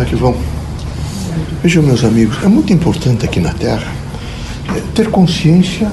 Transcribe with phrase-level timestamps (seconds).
[0.00, 0.34] Como é que vão?
[1.62, 3.92] Vejam, meus amigos, é muito importante aqui na Terra
[4.74, 5.92] é, ter consciência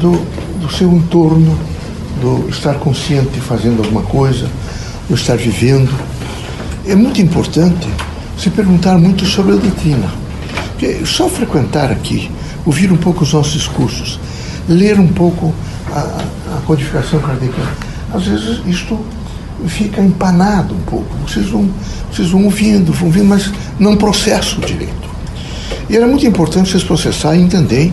[0.00, 0.12] do,
[0.60, 1.58] do seu entorno,
[2.20, 4.48] do estar consciente fazendo alguma coisa,
[5.08, 5.92] do estar vivendo.
[6.86, 7.88] É muito importante
[8.38, 10.08] se perguntar muito sobre a doutrina.
[10.68, 12.30] Porque só frequentar aqui,
[12.64, 14.20] ouvir um pouco os nossos cursos,
[14.68, 15.52] ler um pouco
[15.90, 15.98] a,
[16.56, 17.72] a codificação kardeciana,
[18.12, 18.96] às vezes isto
[19.68, 21.14] fica empanado um pouco.
[21.26, 21.68] Vocês vão,
[22.12, 25.04] vocês vão ouvindo, vão ouvindo, mas não processam direito.
[25.88, 27.92] E era muito importante vocês processarem e entenderem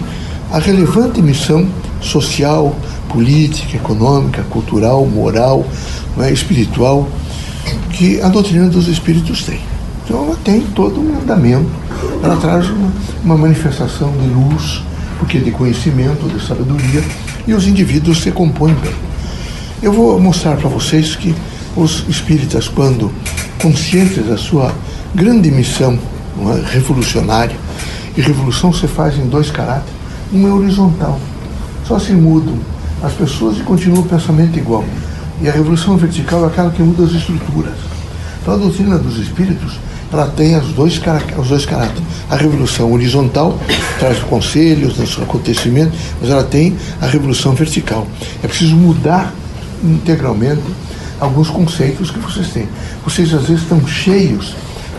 [0.52, 1.68] a relevante missão
[2.02, 2.76] social,
[3.10, 5.66] política, econômica, cultural, moral,
[6.20, 7.08] é, espiritual
[7.92, 9.60] que a doutrina dos espíritos tem.
[10.04, 11.70] Então ela tem todo um andamento,
[12.24, 12.92] ela traz uma,
[13.24, 14.82] uma manifestação de luz,
[15.20, 17.04] porque de conhecimento, de sabedoria,
[17.48, 18.94] e os indivíduos se compõem bem.
[19.82, 21.36] Eu vou mostrar para vocês que
[21.76, 23.12] os espíritas, quando
[23.62, 24.74] conscientes da sua
[25.14, 25.98] grande missão
[26.38, 27.56] é, revolucionária,
[28.16, 29.94] e revolução se faz em dois caráteres,
[30.34, 31.20] um é horizontal,
[31.88, 32.58] só se mudam
[33.02, 34.84] as pessoas e continua o pensamento igual.
[35.42, 37.74] E a revolução vertical é aquela que muda as estruturas.
[38.42, 39.80] Então a doutrina dos espíritos
[40.14, 41.02] ela tem os dois,
[41.38, 42.04] os dois caráteres.
[42.30, 43.58] A revolução horizontal
[43.98, 48.06] traz conselhos, traz acontecimentos, mas ela tem a revolução vertical.
[48.44, 49.34] É preciso mudar
[49.84, 50.62] integralmente
[51.22, 52.68] alguns conceitos que vocês têm.
[53.06, 54.56] Vocês às vezes estão cheios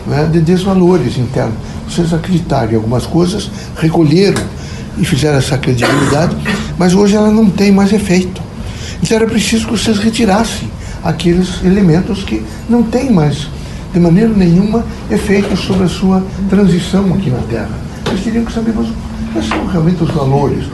[0.06, 1.56] né, de desvalores internos.
[1.88, 4.42] Vocês acreditaram em algumas coisas, recolheram
[4.96, 6.36] e fizeram essa credibilidade,
[6.78, 8.40] mas hoje ela não tem mais efeito.
[9.02, 10.70] Então era preciso que vocês retirassem
[11.02, 13.48] aqueles elementos que não têm mais,
[13.92, 17.70] de maneira nenhuma, efeito sobre a sua transição aqui na Terra.
[18.04, 18.88] Vocês teriam que saber, mas
[19.32, 20.66] quais são realmente os valores?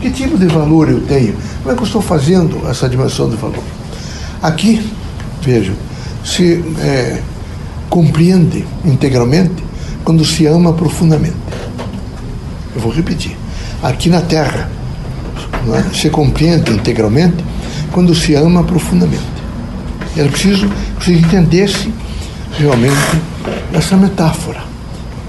[0.00, 1.34] Que tipo de valor eu tenho?
[1.62, 3.79] Como é que eu estou fazendo essa dimensão de valor?
[4.42, 4.90] Aqui,
[5.42, 5.74] vejam,
[6.24, 7.20] se é,
[7.90, 9.62] compreende integralmente
[10.04, 11.36] quando se ama profundamente.
[12.74, 13.36] Eu vou repetir.
[13.82, 14.70] Aqui na Terra,
[15.74, 15.94] é?
[15.94, 17.44] se compreende integralmente
[17.92, 19.22] quando se ama profundamente.
[20.16, 20.68] Era preciso
[20.98, 21.92] que vocês entendessem
[22.58, 23.20] realmente
[23.72, 24.62] essa metáfora.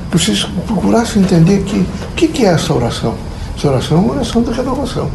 [0.09, 3.15] Que vocês procurassem entender que o que, que é essa oração.
[3.57, 5.09] Essa oração é uma oração de renovação.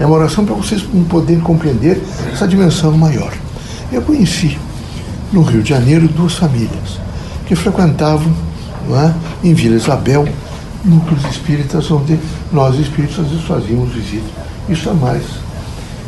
[0.00, 2.02] É uma oração para vocês poderem compreender
[2.32, 3.32] essa dimensão maior.
[3.92, 4.58] Eu conheci
[5.30, 6.98] no Rio de Janeiro duas famílias
[7.46, 8.32] que frequentavam
[8.90, 10.26] é, em Vila Isabel
[10.84, 12.18] núcleos espíritas onde
[12.50, 12.90] nós vezes
[13.46, 14.24] fazíamos visita.
[14.68, 15.22] Isso há mais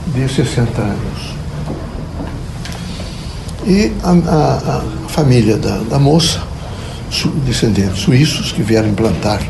[0.06, 1.34] de 60 anos.
[3.66, 6.42] E a, a, a família da, da moça,
[7.10, 9.41] su, descendentes suíços, que vieram implantar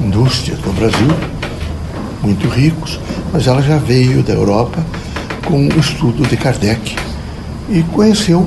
[0.00, 1.08] indústria no Brasil,
[2.22, 2.98] muito ricos,
[3.32, 4.84] mas ela já veio da Europa
[5.44, 6.96] com o estudo de Kardec
[7.68, 8.46] e conheceu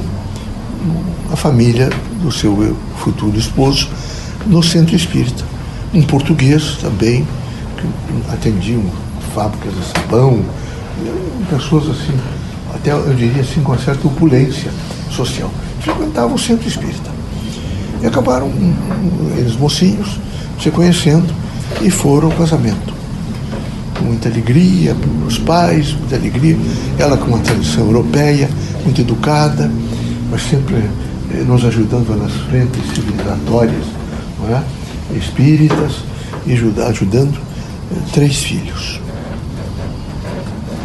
[1.31, 1.89] a família
[2.21, 3.89] do seu futuro esposo
[4.47, 5.51] no centro espírita
[5.93, 7.27] um português também,
[7.77, 8.83] que atendiam
[9.35, 10.43] fábricas de sabão,
[11.49, 12.17] pessoas assim,
[12.73, 14.71] até eu diria assim, com uma certa opulência
[15.09, 15.51] social.
[15.81, 17.11] Frequentavam o centro espírita.
[18.01, 18.51] E acabaram,
[19.37, 20.19] eles mocinhos,
[20.61, 21.33] se conhecendo
[21.81, 22.93] e foram ao casamento.
[24.03, 24.95] Muita alegria,
[25.25, 26.57] os pais, muita alegria.
[26.97, 28.49] Ela com uma tradição europeia,
[28.83, 29.71] muito educada,
[30.29, 30.77] mas sempre
[31.33, 33.85] eh, nos ajudando nas frentes civilizatórias,
[34.39, 34.63] não é?
[35.17, 36.03] espíritas
[36.45, 37.37] e ajudando
[37.91, 38.99] eh, três filhos.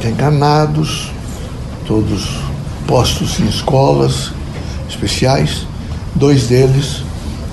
[0.04, 1.10] Encarnados,
[1.84, 2.38] todos
[2.86, 4.32] postos em escolas
[4.88, 5.66] especiais,
[6.14, 7.02] dois deles,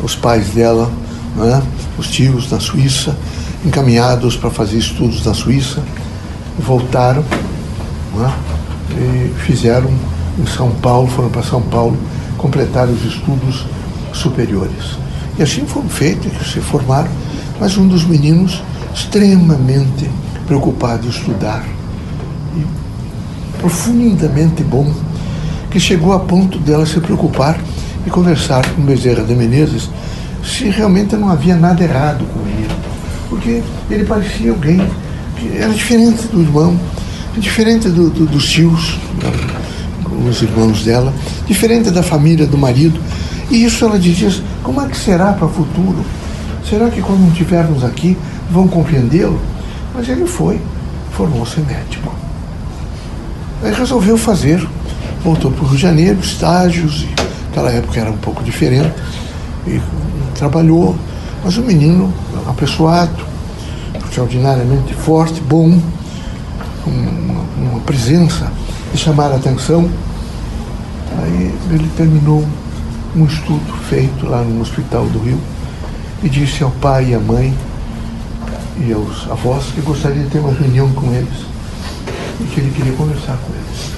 [0.03, 0.91] os pais dela,
[1.35, 1.63] né,
[1.97, 3.17] os tios na Suíça,
[3.65, 5.81] encaminhados para fazer estudos na Suíça,
[6.59, 7.23] voltaram
[8.15, 8.33] né,
[8.91, 9.89] e fizeram
[10.37, 11.97] em São Paulo, foram para São Paulo
[12.37, 13.65] completar os estudos
[14.11, 14.97] superiores.
[15.37, 17.09] E assim foram feitos, se formaram,
[17.59, 18.61] mas um dos meninos
[18.93, 20.09] extremamente
[20.45, 21.63] preocupado em estudar.
[22.55, 22.65] E
[23.59, 24.93] profundamente bom,
[25.71, 27.59] que chegou a ponto dela se preocupar
[28.05, 29.89] e conversar com Bezerra de Menezes
[30.43, 32.62] se realmente não havia nada errado com ele,
[33.33, 34.79] porque ele parecia alguém
[35.37, 36.79] que era diferente do irmão,
[37.35, 38.99] diferente do, do, dos tios,
[40.29, 41.11] os irmãos dela,
[41.47, 42.99] diferente da família do marido.
[43.49, 44.29] E isso ela dizia,
[44.61, 46.05] como é que será para o futuro?
[46.69, 48.15] Será que quando estivermos aqui
[48.51, 49.41] vão compreendê-lo?
[49.95, 50.61] Mas ele foi,
[51.11, 52.13] formou-se médico.
[53.63, 54.63] Aí resolveu fazer,
[55.23, 57.09] voltou para o Rio de Janeiro, estágios, e
[57.47, 58.93] naquela época era um pouco diferente,
[59.65, 59.81] e
[60.35, 60.95] trabalhou,
[61.43, 62.13] mas o menino,
[62.47, 63.25] apessoado,
[64.05, 65.79] extraordinariamente forte, bom,
[66.85, 68.51] uma, uma presença
[68.93, 69.89] de chamar a atenção.
[71.17, 72.45] Aí ele terminou
[73.15, 75.39] um estudo feito lá no Hospital do Rio
[76.23, 77.53] e disse ao pai e à mãe
[78.79, 81.45] e aos avós que gostaria de ter uma reunião com eles
[82.39, 83.93] e que ele queria conversar com eles.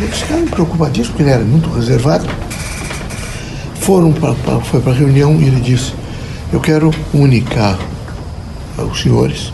[0.00, 2.26] Eles ficaram preocupadíssimos, porque ele era muito reservado.
[3.76, 5.94] Foram para, foi para a reunião e ele disse,
[6.54, 7.76] eu quero comunicar
[8.78, 9.52] aos senhores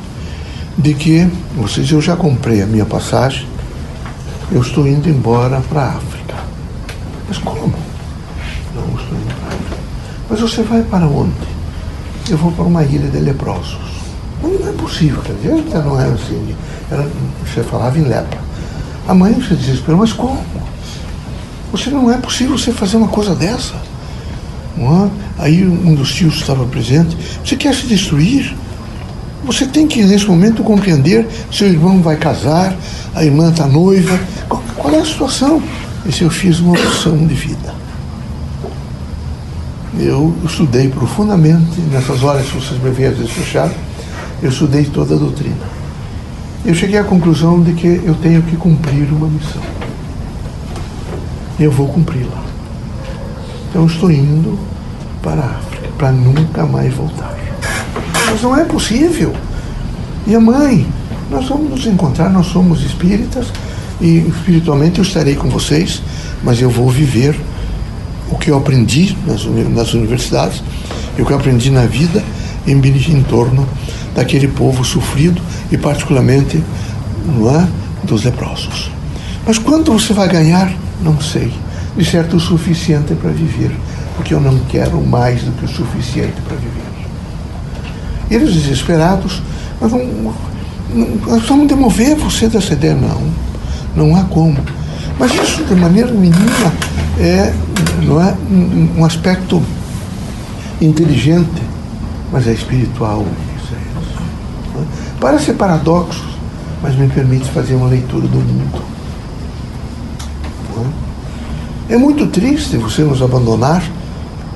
[0.77, 1.27] de que
[1.57, 3.47] vocês, eu já comprei a minha passagem,
[4.53, 6.35] eu estou indo embora para a África.
[7.27, 7.73] Mas como?
[8.75, 9.77] Não estou indo para a África.
[10.29, 11.33] Mas você vai para onde?
[12.29, 13.79] Eu vou para uma ilha de leprosos.
[14.43, 16.55] Não, é possível, quer dizer, não é assim.
[16.91, 17.11] Ela,
[17.47, 18.39] você falava em lepra.
[19.09, 20.45] A mãe se desesperou, mas como?
[21.73, 23.90] Você não é possível você fazer uma coisa dessa.
[24.79, 25.11] É?
[25.39, 27.17] Aí um dos tios estava presente.
[27.45, 28.55] Você quer se destruir?
[29.45, 32.75] Você tem que, nesse momento, compreender: seu irmão vai casar,
[33.15, 34.19] a irmã está noiva.
[34.49, 35.63] Qual, qual, é a situação?
[36.07, 37.75] E se eu fiz uma opção de vida.
[39.99, 43.33] Eu estudei profundamente, nessas horas que vocês me veem às vezes
[44.43, 45.81] eu estudei toda a doutrina.
[46.65, 49.63] Eu cheguei à conclusão de que eu tenho que cumprir uma missão.
[51.59, 52.50] Eu vou cumpri-la.
[53.71, 54.59] Então estou indo
[55.23, 57.35] para a África, para nunca mais voltar.
[58.27, 59.33] Mas não é possível.
[60.27, 60.87] E a mãe,
[61.31, 63.47] nós vamos nos encontrar, nós somos espíritas
[64.01, 66.03] e espiritualmente eu estarei com vocês,
[66.43, 67.39] mas eu vou viver
[68.31, 70.63] o que eu aprendi nas, nas universidades
[71.17, 72.23] e o que eu aprendi na vida
[72.67, 73.67] em, em torno
[74.15, 75.41] daquele povo sofrido
[75.71, 76.63] e particularmente
[77.25, 77.69] não é,
[78.03, 78.91] dos leprosos.
[79.47, 80.73] Mas quanto você vai ganhar?
[81.03, 81.53] Não sei.
[82.01, 83.71] De certo o suficiente para viver,
[84.17, 86.83] porque eu não quero mais do que o suficiente para viver.
[88.31, 89.43] Eles desesperados,
[89.79, 92.95] nós, não, nós vamos demover você dessa ideia.
[92.95, 93.21] Não,
[93.95, 94.57] não há como.
[95.19, 96.73] Mas isso, de maneira menina,
[97.19, 97.53] é,
[98.03, 99.63] não é um, um aspecto
[100.81, 101.63] inteligente,
[102.33, 103.27] mas é espiritual.
[103.73, 104.81] É.
[104.81, 104.85] É?
[105.21, 106.25] Parece paradoxo,
[106.83, 108.91] mas me permite fazer uma leitura do mundo.
[111.91, 111.97] É?
[111.97, 113.83] muito triste você nos abandonar,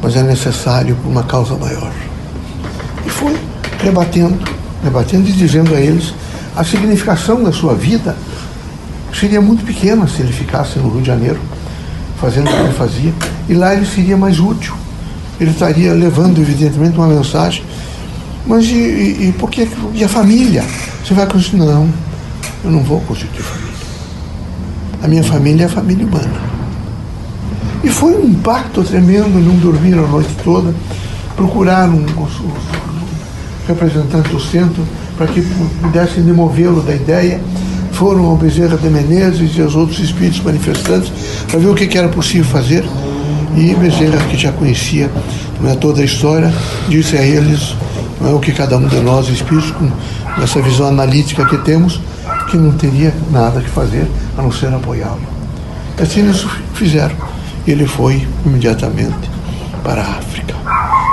[0.03, 1.93] mas é necessário por uma causa maior.
[3.05, 3.37] E foi
[3.83, 4.39] rebatendo,
[4.83, 6.15] rebatendo e dizendo a eles
[6.57, 8.17] a significação da sua vida
[9.13, 11.41] seria muito pequena se ele ficasse no Rio de Janeiro
[12.25, 13.13] fazendo o que ele fazia,
[13.49, 14.75] e lá ele seria mais útil.
[15.39, 17.63] Ele estaria levando, evidentemente, uma mensagem.
[18.47, 20.65] Mas e, e, e porque, e a família?
[21.05, 21.59] Você vai constituir?
[21.61, 21.89] Não,
[22.65, 23.75] eu não vou constituir família.
[25.03, 26.54] A minha família é a família humana.
[27.85, 30.75] E foi um impacto tremendo, não dormir a noite toda,
[31.37, 32.07] procurar um,
[33.69, 34.83] representantes do centro
[35.19, 35.43] para que
[35.83, 37.39] pudessem demovê-lo da ideia.
[37.93, 41.13] Foram ao Bezerra de Menezes e aos outros espíritos manifestantes
[41.47, 42.85] para ver o que, que era possível fazer.
[43.55, 45.11] E Bezerra, que já conhecia
[45.65, 46.53] é, toda a história,
[46.89, 47.77] disse a eles
[48.27, 49.91] é, o que cada um de nós, espíritos, com
[50.43, 52.01] essa visão analítica que temos,
[52.51, 54.09] que não teria nada que fazer
[54.39, 55.21] a não ser apoiá-lo.
[56.01, 57.34] Assim eles fizeram.
[57.67, 59.31] Ele foi imediatamente
[59.83, 60.55] para a África.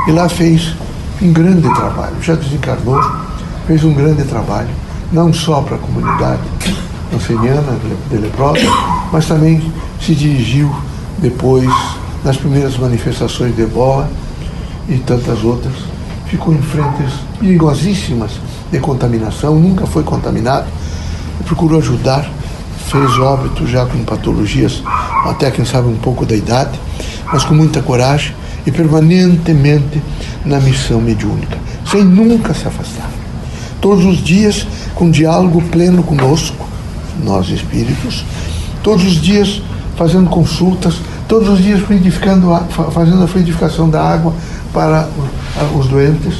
[0.07, 0.75] E lá fez
[1.21, 2.15] um grande trabalho.
[2.21, 2.99] Já desencarnou,
[3.67, 4.69] fez um grande trabalho,
[5.11, 6.41] não só para a comunidade
[7.13, 7.77] anceniana
[8.09, 8.65] de leprosa,
[9.11, 10.73] mas também se dirigiu
[11.19, 11.69] depois
[12.23, 14.09] nas primeiras manifestações de ebola
[14.89, 15.73] e tantas outras.
[16.25, 18.31] Ficou em frentes perigosíssimas
[18.71, 20.67] de contaminação, nunca foi contaminado,
[21.45, 22.29] procurou ajudar,
[22.91, 24.83] fez óbito já com patologias,
[25.25, 26.77] até quem sabe um pouco da idade,
[27.31, 28.35] mas com muita coragem
[28.67, 30.01] e permanentemente
[30.43, 31.57] na missão mediúnica,
[31.89, 33.09] sem nunca se afastar.
[33.79, 36.67] Todos os dias com diálogo pleno conosco,
[37.23, 38.25] nós espíritos,
[38.83, 39.61] todos os dias
[39.95, 40.95] fazendo consultas,
[41.29, 42.47] todos os dias fluidificando,
[42.93, 44.33] fazendo a fluidificação da água
[44.73, 45.07] para
[45.73, 46.39] os doentes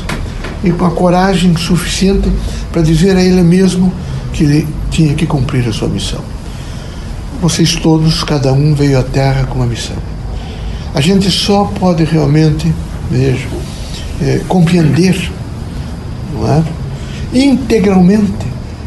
[0.66, 2.30] e com a coragem suficiente
[2.74, 3.92] para dizer a ele mesmo
[4.34, 6.20] que ele tinha que cumprir a sua missão.
[7.42, 9.96] Vocês todos, cada um veio à Terra com uma missão.
[10.94, 12.72] A gente só pode realmente,
[13.10, 13.48] vejo,
[14.22, 15.32] é, compreender,
[16.34, 16.64] não é?
[17.34, 18.46] integralmente,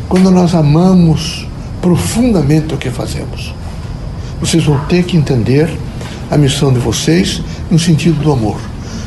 [0.09, 1.49] quando nós amamos
[1.81, 3.53] profundamente o que fazemos.
[4.41, 5.69] Vocês vão ter que entender
[6.31, 8.61] a missão de vocês no sentido do amor.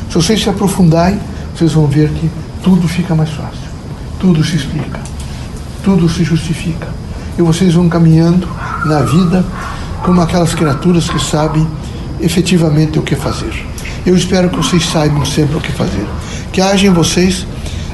[0.08, 1.18] Se vocês se aprofundarem,
[1.56, 2.30] vocês vão ver que
[2.62, 3.68] tudo fica mais fácil,
[4.20, 5.00] tudo se explica,
[5.82, 6.88] tudo se justifica.
[7.38, 8.46] E vocês vão caminhando
[8.84, 9.44] na vida
[10.02, 11.66] como aquelas criaturas que sabem
[12.20, 13.52] efetivamente o que fazer.
[14.06, 16.06] Eu espero que vocês saibam sempre o que fazer.
[16.52, 17.46] Que haja em vocês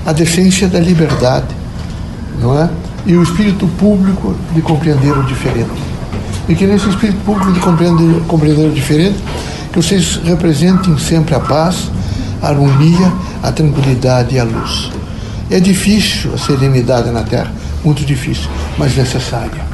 [0.06, 1.48] a decência da liberdade,
[2.40, 2.68] não é?
[3.06, 5.70] E o espírito público de compreender o diferente.
[6.48, 9.16] E que nesse espírito público de compreender, compreender o diferente,
[9.72, 11.90] Que vocês representem sempre a paz,
[12.40, 13.12] a harmonia,
[13.42, 14.92] a tranquilidade e a luz.
[15.50, 17.50] É difícil a serenidade na Terra,
[17.84, 18.48] muito difícil,
[18.78, 19.73] mas necessária.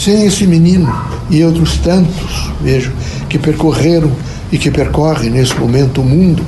[0.00, 0.90] Sem esse menino
[1.28, 2.90] e outros tantos, vejo,
[3.28, 4.10] que percorreram
[4.50, 6.42] e que percorrem nesse momento o mundo,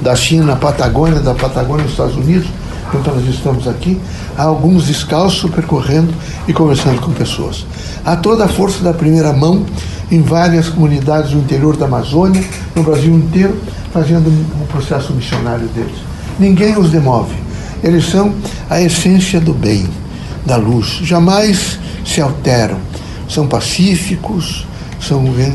[0.00, 2.48] da China à Patagônia, da Patagônia aos Estados Unidos,
[2.86, 4.00] enquanto nós estamos aqui,
[4.34, 6.08] há alguns descalços percorrendo
[6.48, 7.66] e conversando com pessoas.
[8.02, 9.66] Há toda a força da primeira mão
[10.10, 12.42] em várias comunidades do interior da Amazônia,
[12.74, 13.60] no Brasil inteiro,
[13.92, 15.98] fazendo o um processo missionário deles.
[16.38, 17.34] Ninguém os demove.
[17.84, 18.34] Eles são
[18.70, 19.86] a essência do bem,
[20.46, 21.00] da luz.
[21.02, 22.78] Jamais se alteram.
[23.28, 24.66] São pacíficos,
[25.00, 25.52] são, eh,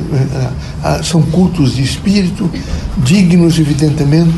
[0.84, 2.50] eh, são cultos de espírito,
[2.98, 4.36] dignos, evidentemente,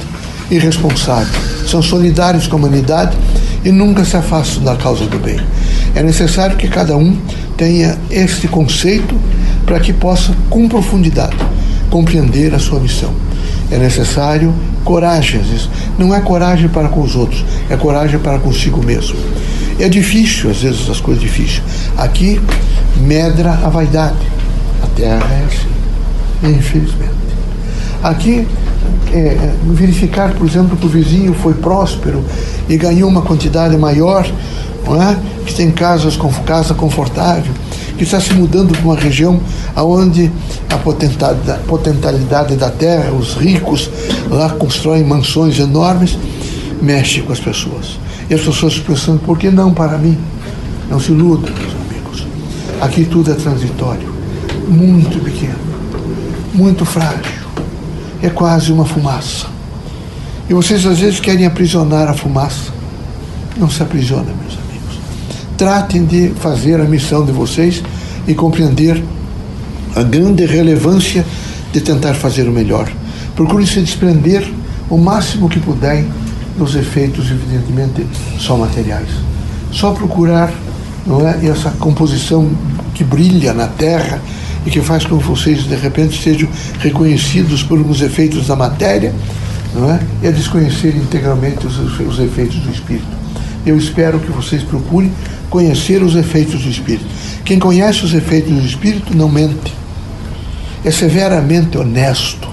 [0.52, 1.32] e responsáveis.
[1.68, 3.18] São solidários com a humanidade
[3.64, 5.40] e nunca se afastam da causa do bem.
[5.96, 7.18] É necessário que cada um
[7.58, 9.16] tenha este conceito
[9.66, 11.36] para que possa, com profundidade,
[11.90, 13.14] compreender a sua missão.
[13.72, 15.70] É necessário coragem, às vezes.
[15.98, 19.18] Não é coragem para com os outros, é coragem para consigo mesmo.
[19.80, 21.64] É difícil, às vezes, as coisas difíceis.
[21.98, 22.40] Aqui
[22.98, 24.18] medra a vaidade.
[24.84, 27.14] A terra é assim, infelizmente.
[28.04, 28.46] Aqui,
[29.14, 32.24] é, é verificar, por exemplo, que o vizinho foi próspero
[32.68, 34.30] e ganhou uma quantidade maior,
[34.86, 35.18] não é?
[35.46, 37.54] que tem casas com casa confortável,
[37.98, 39.40] que está se mudando para uma região
[39.76, 40.32] onde
[40.70, 40.78] a
[41.68, 43.90] potencialidade da terra, os ricos
[44.30, 46.18] lá constroem mansões enormes,
[46.82, 47.98] mexe com as pessoas.
[48.30, 50.18] E as pessoas pensando, por que não para mim?
[50.90, 52.28] Não se iludam, meus amigos.
[52.82, 54.14] Aqui tudo é transitório,
[54.68, 55.60] muito pequeno,
[56.54, 57.40] muito frágil.
[58.22, 59.48] É quase uma fumaça.
[60.50, 62.72] E vocês às vezes querem aprisionar a fumaça.
[63.58, 64.70] Não se aprisiona, meus amigos
[65.60, 67.84] tratem de fazer a missão de vocês
[68.26, 69.04] e compreender
[69.94, 71.26] a grande relevância
[71.74, 72.90] de tentar fazer o melhor.
[73.36, 74.50] Procurem se desprender
[74.90, 76.08] o máximo que puderem
[76.60, 78.06] dos efeitos, evidentemente,
[78.38, 79.10] só materiais.
[79.72, 80.54] Só procurar
[81.08, 82.50] não é, essa composição
[82.94, 84.22] que brilha na Terra
[84.66, 86.50] e que faz com que vocês, de repente, sejam
[86.80, 89.16] reconhecidos por alguns efeitos da matéria,
[89.74, 90.00] não é?
[90.22, 93.08] e a desconhecer integralmente os, os efeitos do Espírito.
[93.66, 95.12] Eu espero que vocês procurem
[95.50, 97.06] conhecer os efeitos do Espírito.
[97.46, 99.74] Quem conhece os efeitos do Espírito não mente.
[100.84, 102.48] É severamente honesto,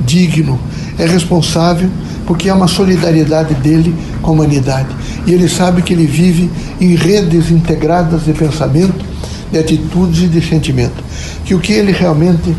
[0.00, 0.58] digno,
[0.98, 1.88] é responsável
[2.26, 4.88] porque há uma solidariedade dele com a humanidade.
[5.26, 6.50] E ele sabe que ele vive
[6.80, 9.04] em redes integradas de pensamento,
[9.50, 11.02] de atitudes e de sentimento.
[11.44, 12.54] Que o que ele realmente,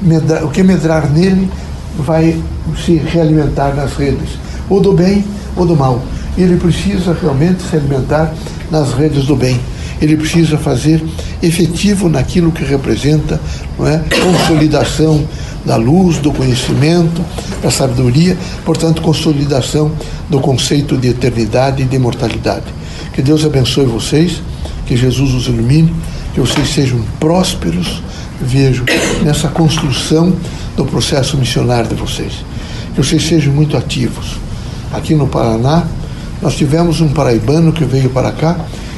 [0.00, 1.50] medrar, o que medrar nele,
[1.98, 2.40] vai
[2.84, 5.24] se realimentar nas redes, ou do bem
[5.56, 6.00] ou do mal.
[6.36, 8.32] Ele precisa realmente se alimentar
[8.70, 9.60] nas redes do bem.
[10.00, 11.04] Ele precisa fazer
[11.42, 13.40] efetivo naquilo que representa
[13.76, 14.00] não é?
[14.22, 15.26] consolidação
[15.68, 17.22] da luz, do conhecimento,
[17.62, 19.92] da sabedoria, portanto, consolidação
[20.28, 22.64] do conceito de eternidade e de imortalidade.
[23.12, 24.42] Que Deus abençoe vocês,
[24.86, 25.94] que Jesus os ilumine,
[26.32, 28.02] que vocês sejam prósperos,
[28.40, 28.84] vejo,
[29.22, 30.34] nessa construção
[30.74, 32.32] do processo missionário de vocês.
[32.94, 34.38] Que vocês sejam muito ativos.
[34.92, 35.84] Aqui no Paraná,
[36.40, 38.56] nós tivemos um paraibano que veio para cá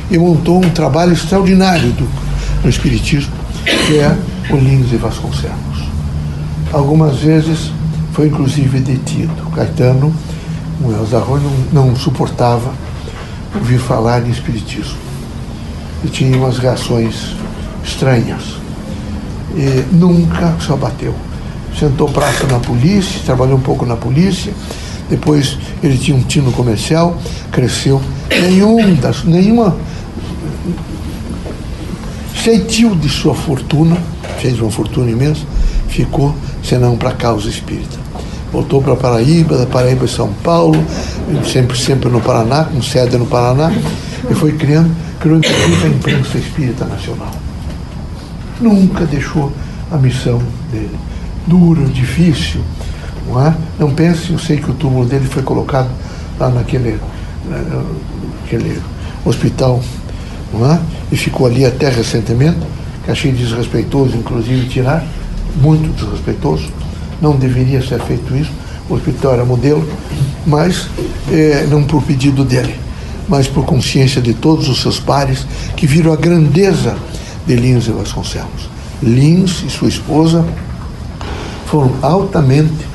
[0.08, 2.08] e montou um trabalho extraordinário do,
[2.62, 3.32] no Espiritismo,
[3.86, 4.16] que é
[4.50, 5.69] o Lins e Vasconcelos.
[6.72, 7.72] Algumas vezes
[8.12, 9.50] foi inclusive detido.
[9.54, 10.14] Caetano,
[10.82, 11.38] o Elzarro,
[11.72, 12.72] não, não suportava
[13.54, 14.98] ouvir falar em Espiritismo.
[16.04, 17.34] E tinha umas reações
[17.84, 18.56] estranhas.
[19.54, 21.14] E nunca se abateu.
[21.78, 24.52] Sentou praça na polícia, trabalhou um pouco na polícia,
[25.08, 27.16] depois ele tinha um tino comercial,
[27.50, 28.00] cresceu.
[28.30, 29.76] Nenhum das, nenhuma
[32.44, 33.96] ceitil de sua fortuna,
[34.38, 35.42] fez uma fortuna imensa,
[35.88, 37.98] ficou senão para a causa espírita.
[38.52, 40.76] Voltou para Paraíba, da Paraíba São Paulo,
[41.44, 43.72] sempre, sempre no Paraná, com sede no Paraná,
[44.28, 44.90] e foi criando,
[45.20, 47.30] criou inclusive a imprensa espírita nacional.
[48.60, 49.52] Nunca deixou
[49.90, 50.98] a missão dele.
[51.46, 52.60] Duro, difícil,
[53.26, 53.54] não, é?
[53.78, 55.88] não pense, eu sei que o túmulo dele foi colocado
[56.38, 56.98] lá naquele,
[57.48, 58.80] naquele
[59.24, 59.80] hospital
[60.52, 60.80] não é?
[61.12, 62.58] e ficou ali até recentemente,
[63.04, 65.04] que achei desrespeitoso, inclusive, tirar,
[65.56, 66.68] muito desrespeitoso.
[67.20, 68.52] Não deveria ser feito isso.
[68.88, 69.88] O hospital era modelo,
[70.46, 70.88] mas
[71.30, 72.74] é, não por pedido dele,
[73.28, 76.96] mas por consciência de todos os seus pares que viram a grandeza
[77.46, 78.68] de Lins e Vasconcelos.
[79.02, 80.44] Lins e sua esposa
[81.66, 82.90] foram altamente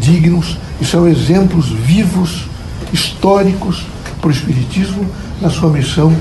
[0.00, 2.46] dignos e são exemplos vivos,
[2.92, 3.86] históricos
[4.20, 5.06] para o Espiritismo
[5.40, 6.12] na sua missão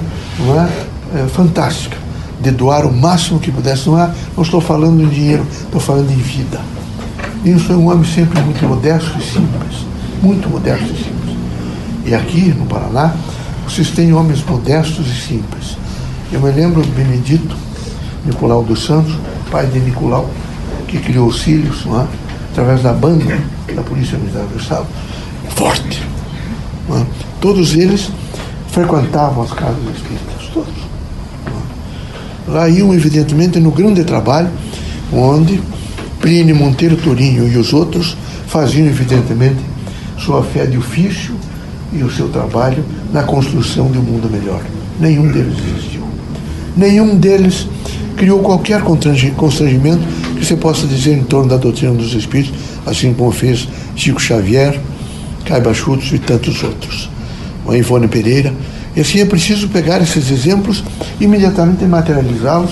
[1.14, 1.24] é?
[1.24, 1.98] é fantástica
[2.42, 3.88] de doar o máximo que pudesse.
[3.88, 3.98] Não,
[4.36, 6.60] não estou falando em dinheiro, estou falando em vida.
[7.46, 9.86] Isso é um homem sempre muito modesto e simples.
[10.22, 11.38] Muito modesto e simples.
[12.06, 13.14] E aqui no Paraná,
[13.68, 15.78] vocês têm homens modestos e simples.
[16.32, 17.56] Eu me lembro do Benedito
[18.26, 19.16] Nicolau dos Santos,
[19.50, 20.30] pai de Nicolau,
[20.88, 22.08] que criou os filhos é?
[22.52, 23.40] através da banda
[23.74, 24.86] da Polícia Militar do Estado.
[25.56, 26.04] Forte.
[26.90, 27.06] É?
[27.40, 28.12] Todos eles
[28.68, 30.91] frequentavam as casas espíritas, todos.
[32.70, 34.50] Iam, evidentemente, no grande trabalho,
[35.12, 35.62] onde
[36.20, 38.16] Plínio Monteiro Torinho e os outros
[38.48, 39.60] faziam, evidentemente,
[40.18, 41.34] sua fé de ofício
[41.92, 44.62] e o seu trabalho na construção de um mundo melhor.
[45.00, 46.02] Nenhum deles existiu.
[46.78, 47.68] Nenhum deles
[48.16, 50.04] criou qualquer constrangimento
[50.38, 52.54] que você possa dizer em torno da doutrina dos Espíritos,
[52.86, 54.80] assim como fez Chico Xavier,
[55.46, 57.10] Caiba Schultz e tantos outros.
[57.68, 58.54] A Ivone Pereira.
[58.96, 60.84] E assim é preciso pegar esses exemplos,
[61.20, 62.72] imediatamente materializá-los,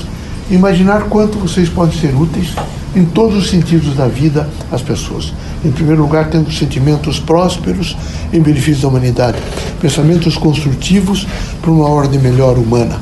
[0.51, 2.49] imaginar quanto vocês podem ser úteis
[2.95, 5.31] em todos os sentidos da vida às pessoas.
[5.63, 7.95] Em primeiro lugar, tendo sentimentos prósperos
[8.33, 9.37] em benefício da humanidade,
[9.79, 11.27] pensamentos construtivos
[11.61, 12.99] para uma ordem melhor humana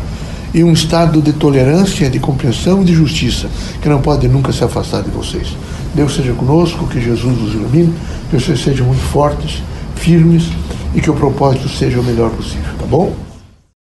[0.53, 3.47] e um estado de tolerância, de compreensão e de justiça
[3.81, 5.47] que não pode nunca se afastar de vocês.
[5.93, 7.93] Deus seja conosco, que Jesus nos ilumine,
[8.29, 9.61] que vocês sejam muito fortes,
[9.95, 10.49] firmes
[10.97, 13.26] e que o propósito seja o melhor possível, tá bom?